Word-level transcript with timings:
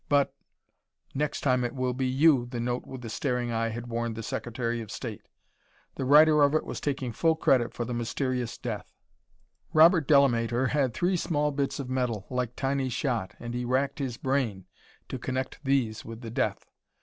But:"... 0.09 0.33
next 1.13 1.41
time 1.41 1.63
it 1.63 1.75
will 1.75 1.93
be 1.93 2.07
you," 2.07 2.47
the 2.47 2.59
note 2.59 2.87
with 2.87 3.01
the 3.01 3.07
staring 3.09 3.51
eye 3.51 3.69
had 3.69 3.85
warned 3.85 4.15
the 4.15 4.23
Secretary 4.23 4.81
of 4.81 4.89
State. 4.89 5.27
The 5.93 6.05
writer 6.05 6.41
of 6.41 6.55
it 6.55 6.65
was 6.65 6.81
taking 6.81 7.11
full 7.11 7.35
credit 7.35 7.71
for 7.75 7.85
the 7.85 7.93
mysterious 7.93 8.57
death. 8.57 8.95
Robert 9.73 10.07
Delamater 10.07 10.69
had 10.71 10.95
three 10.95 11.17
small 11.17 11.51
bits 11.51 11.79
of 11.79 11.87
metal, 11.87 12.25
like 12.31 12.55
tiny 12.55 12.89
shot, 12.89 13.35
and 13.39 13.53
he 13.53 13.63
racked 13.63 13.99
his 13.99 14.17
brain 14.17 14.65
to 15.07 15.19
connect 15.19 15.63
these 15.63 16.03
with 16.03 16.21
the 16.21 16.31
death. 16.31 16.71